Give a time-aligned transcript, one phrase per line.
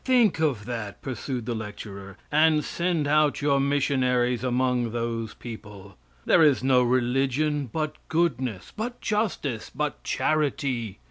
[0.03, 5.95] Think of that, pursued the lecturer, and send out your missionaries among those people.
[6.25, 10.97] There is no religion but goodness, but justice, but charity.